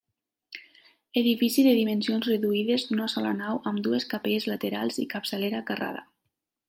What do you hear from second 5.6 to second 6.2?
carrada.